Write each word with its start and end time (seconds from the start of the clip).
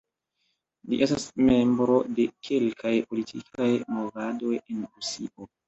Li 0.93 0.97
estas 1.05 1.25
membro 1.49 1.99
de 2.21 2.25
kelkaj 2.49 2.95
politikaj 3.13 3.71
movadoj 4.01 4.59
en 4.65 4.85
Rusio. 4.91 5.51